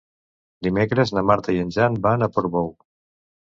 [0.67, 2.73] Dimecres na Marta i en Jan van a Portbou.